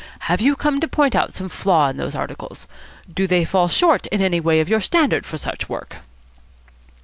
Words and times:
Have 0.21 0.41
you 0.41 0.55
come 0.55 0.79
to 0.79 0.87
point 0.87 1.13
out 1.15 1.35
some 1.35 1.47
flaw 1.47 1.89
in 1.89 1.97
those 1.97 2.15
articles? 2.15 2.67
Do 3.13 3.27
they 3.27 3.45
fall 3.45 3.67
short 3.67 4.07
in 4.07 4.19
any 4.19 4.39
way 4.39 4.59
of 4.59 4.67
your 4.67 4.81
standard 4.81 5.27
for 5.27 5.37
such 5.37 5.69
work?" 5.69 5.97